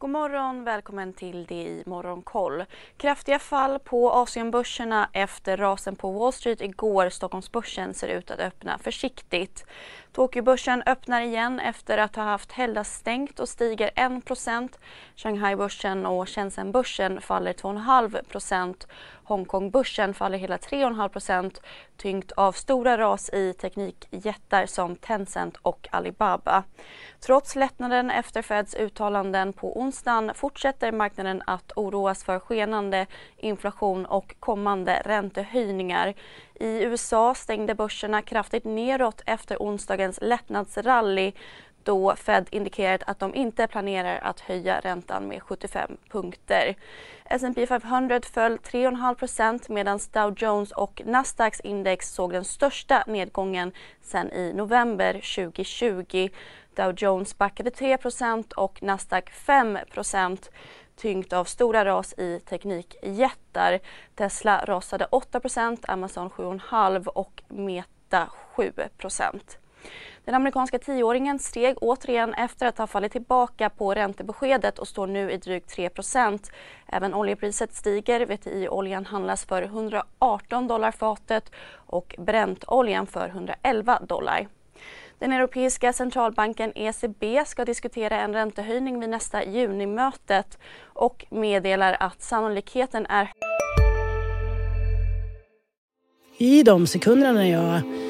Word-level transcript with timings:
God 0.00 0.10
morgon, 0.10 0.64
välkommen 0.64 1.12
till 1.12 1.44
det 1.44 1.54
i 1.54 1.82
Morgonkoll. 1.86 2.64
Kraftiga 2.96 3.38
fall 3.38 3.78
på 3.78 4.12
Asienbörserna 4.12 5.08
efter 5.12 5.56
rasen 5.56 5.96
på 5.96 6.12
Wall 6.12 6.32
Street 6.32 6.60
igår. 6.60 7.08
Stockholmsbörsen 7.10 7.94
ser 7.94 8.08
ut 8.08 8.30
att 8.30 8.38
öppna 8.38 8.78
försiktigt. 8.78 9.66
Tokyobörsen 10.12 10.82
öppnar 10.86 11.20
igen 11.20 11.60
efter 11.60 11.98
att 11.98 12.16
ha 12.16 12.22
haft 12.22 12.52
helgdagsstängt 12.52 13.40
och 13.40 13.48
stiger 13.48 13.90
1% 13.90 14.68
Shanghai-börsen 15.16 16.06
och 16.06 16.28
Shenzhen-börsen 16.28 17.20
faller 17.20 17.52
2,5% 17.52 18.86
Hongkongbörsen 19.30 20.14
faller 20.14 20.38
hela 20.38 20.56
3,5% 20.56 21.60
tyngt 21.96 22.32
av 22.32 22.52
stora 22.52 22.98
ras 22.98 23.30
i 23.32 23.52
teknikjättar 23.52 24.66
som 24.66 24.96
Tencent 24.96 25.56
och 25.62 25.88
Alibaba. 25.90 26.64
Trots 27.20 27.56
lättnaden 27.56 28.10
efter 28.10 28.42
Feds 28.42 28.74
uttalanden 28.74 29.52
på 29.52 29.80
onsdagen 29.80 30.32
fortsätter 30.34 30.92
marknaden 30.92 31.42
att 31.46 31.72
oroas 31.76 32.24
för 32.24 32.38
skenande 32.38 33.06
inflation 33.36 34.06
och 34.06 34.34
kommande 34.40 35.02
räntehöjningar. 35.04 36.14
I 36.54 36.82
USA 36.84 37.34
stängde 37.34 37.74
börserna 37.74 38.22
kraftigt 38.22 38.64
neråt 38.64 39.22
efter 39.26 39.62
gårdagens 40.00 40.18
lättnadsrally 40.22 41.32
då 41.84 42.16
Fed 42.16 42.48
indikerat 42.50 43.02
att 43.06 43.18
de 43.18 43.34
inte 43.34 43.66
planerar 43.66 44.18
att 44.22 44.40
höja 44.40 44.80
räntan 44.80 45.28
med 45.28 45.42
75 45.42 45.96
punkter. 46.10 46.74
S&P 47.24 47.66
500 47.66 48.20
föll 48.32 48.56
3,5 48.56 49.72
medan 49.72 50.00
Dow 50.12 50.34
Jones 50.36 50.72
och 50.72 51.02
Nasdaqs 51.04 51.60
index 51.60 52.12
såg 52.12 52.32
den 52.32 52.44
största 52.44 53.04
nedgången 53.06 53.72
sedan 54.02 54.32
i 54.32 54.52
november 54.52 55.12
2020. 55.12 56.28
Dow 56.74 56.94
Jones 56.96 57.38
backade 57.38 57.70
3 57.70 57.98
och 58.56 58.82
Nasdaq 58.82 59.30
5 59.30 59.78
tyngt 60.96 61.32
av 61.32 61.44
stora 61.44 61.84
ras 61.84 62.14
i 62.18 62.40
teknikjättar. 62.40 63.80
Tesla 64.14 64.64
rasade 64.64 65.06
8 65.10 65.40
Amazon 65.88 66.30
7,5 66.30 67.06
och 67.06 67.42
Meta 67.48 68.28
7 68.56 68.72
den 70.30 70.34
amerikanska 70.34 70.78
tioåringen 70.78 71.38
steg 71.38 71.76
återigen 71.80 72.34
efter 72.34 72.66
att 72.66 72.78
ha 72.78 72.86
fallit 72.86 73.12
tillbaka 73.12 73.70
på 73.70 73.94
räntebeskedet 73.94 74.78
och 74.78 74.88
står 74.88 75.06
nu 75.06 75.30
i 75.30 75.36
drygt 75.36 75.76
3% 75.76 76.50
Även 76.86 77.14
oljepriset 77.14 77.74
stiger. 77.74 78.26
VTI-oljan 78.26 79.06
handlas 79.06 79.44
för 79.44 79.62
118 79.62 80.68
dollar 80.68 80.90
fatet 80.90 81.52
och 81.74 82.14
Brentoljan 82.18 83.06
för 83.06 83.28
111 83.28 84.00
dollar. 84.08 84.48
Den 85.18 85.32
europeiska 85.32 85.92
centralbanken 85.92 86.72
ECB 86.74 87.44
ska 87.46 87.64
diskutera 87.64 88.20
en 88.20 88.32
räntehöjning 88.32 89.00
vid 89.00 89.08
nästa 89.08 89.44
junimötet 89.44 90.58
och 90.82 91.26
meddelar 91.30 91.96
att 92.00 92.22
sannolikheten 92.22 93.06
är 93.06 93.30
I 96.38 96.62
de 96.62 96.86
sekunderna 96.86 97.32
när 97.32 97.44
jag 97.44 98.09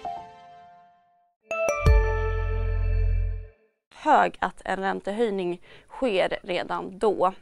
Hög 4.01 4.37
att 4.39 4.61
en 4.65 4.79
räntehöjning 4.79 5.61
sker 5.89 6.39
redan 6.43 6.99
då. 6.99 7.33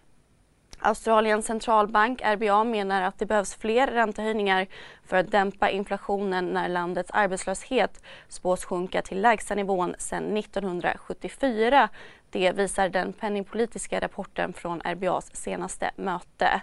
Australiens 0.82 1.46
centralbank 1.46 2.22
RBA 2.22 2.64
menar 2.64 3.02
att 3.02 3.20
det 3.20 3.26
behövs 3.26 3.56
fler 3.56 3.88
räntehöjningar 3.88 4.68
för 5.06 5.18
att 5.18 5.32
dämpa 5.32 5.70
inflationen 5.70 6.46
när 6.46 6.70
landets 6.70 7.12
arbetslöshet 7.12 8.04
spås 8.28 8.66
sjunka 8.66 9.02
till 9.02 9.22
lägsta 9.22 9.56
nivån 9.56 9.96
sedan 9.98 10.38
1974. 10.38 11.90
Det 12.30 12.52
visar 12.52 12.90
den 12.90 13.14
penningpolitiska 13.14 14.00
rapporten 14.00 14.54
från 14.54 14.82
RBAs 14.82 15.36
senaste 15.36 15.92
möte. 15.96 16.62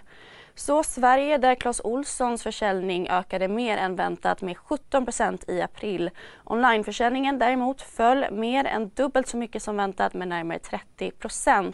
Så 0.59 0.83
Sverige 0.83 1.37
där 1.37 1.55
Clas 1.55 1.81
Olssons 1.83 2.43
försäljning 2.43 3.09
ökade 3.09 3.47
mer 3.47 3.77
än 3.77 3.95
väntat 3.95 4.41
med 4.41 4.55
17% 4.55 5.51
i 5.51 5.61
april. 5.61 6.09
Onlineförsäljningen 6.43 7.39
däremot 7.39 7.81
föll 7.81 8.25
mer 8.31 8.65
än 8.65 8.89
dubbelt 8.89 9.27
så 9.27 9.37
mycket 9.37 9.63
som 9.63 9.77
väntat 9.77 10.13
med 10.13 10.27
närmare 10.27 10.57
30% 10.97 11.73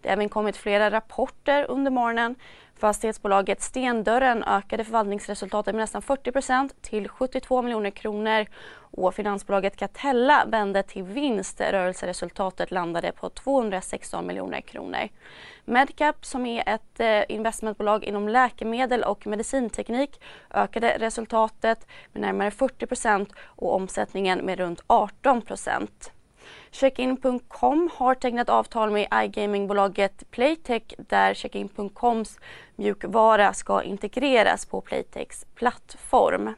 Det 0.00 0.08
har 0.08 0.12
även 0.12 0.28
kommit 0.28 0.56
flera 0.56 0.90
rapporter 0.90 1.66
under 1.68 1.90
morgonen. 1.90 2.34
Fastighetsbolaget 2.82 3.62
Stendörren 3.62 4.44
ökade 4.44 4.84
förvaltningsresultatet 4.84 5.74
med 5.74 5.82
nästan 5.82 6.02
40 6.02 6.32
procent 6.32 6.82
till 6.82 7.08
72 7.08 7.62
miljoner 7.62 7.90
kronor 7.90 8.46
och 8.74 9.14
finansbolaget 9.14 9.76
Catella 9.76 10.44
vände 10.46 10.82
till 10.82 11.02
vinst. 11.02 11.60
Rörelseresultatet 11.60 12.70
landade 12.70 13.12
på 13.12 13.28
216 13.28 14.26
miljoner 14.26 14.60
kronor. 14.60 15.08
Medcap 15.64 16.24
som 16.26 16.46
är 16.46 16.68
ett 16.68 17.00
eh, 17.00 17.34
investmentbolag 17.36 18.04
inom 18.04 18.28
läkemedel 18.28 19.02
och 19.02 19.26
medicinteknik 19.26 20.20
ökade 20.50 20.96
resultatet 20.98 21.86
med 22.12 22.20
närmare 22.20 22.50
40 22.50 22.86
procent 22.86 23.32
och 23.40 23.74
omsättningen 23.74 24.38
med 24.38 24.58
runt 24.58 24.82
18 24.86 25.42
Checkin.com 26.70 27.90
har 27.94 28.14
tecknat 28.14 28.48
avtal 28.48 28.90
med 28.90 29.08
iGamingbolaget 29.24 30.30
Playtech 30.30 30.82
där 30.98 31.34
Checkin.coms 31.34 32.38
mjukvara 32.76 33.52
ska 33.52 33.82
integreras 33.82 34.66
på 34.66 34.80
Playtechs 34.80 35.46
plattform. 35.54 36.54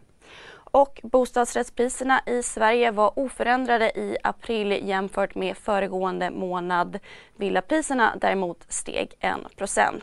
Och 0.74 1.00
bostadsrättspriserna 1.02 2.20
i 2.26 2.42
Sverige 2.42 2.90
var 2.90 3.18
oförändrade 3.18 3.98
i 3.98 4.16
april 4.22 4.88
jämfört 4.88 5.34
med 5.34 5.56
föregående 5.56 6.30
månad. 6.30 6.98
Villapriserna 7.36 8.16
däremot 8.20 8.64
steg 8.68 9.14
1% 9.20 10.00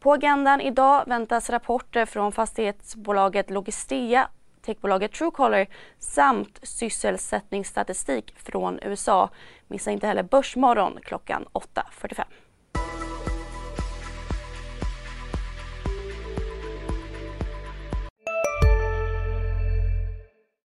På 0.00 0.12
agendan 0.12 0.60
idag 0.60 1.04
väntas 1.06 1.50
rapporter 1.50 2.06
från 2.06 2.32
fastighetsbolaget 2.32 3.50
Logistea 3.50 4.28
techbolaget 4.64 5.12
Truecaller 5.12 5.66
samt 5.98 6.58
sysselsättningsstatistik 6.62 8.34
från 8.36 8.78
USA. 8.82 9.30
Missa 9.68 9.90
inte 9.90 10.06
heller 10.06 10.22
Börsmorgon 10.22 10.98
klockan 11.02 11.44
8.45. 11.52 12.24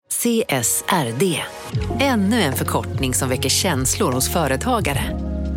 CSRD, 0.09 1.44
ännu 2.00 2.41
en 2.41 2.53
förkortning 2.53 3.13
som 3.13 3.30
väcker 3.30 3.50
känslor 3.50 4.12
hos 4.12 4.34
företagare. 4.34 5.26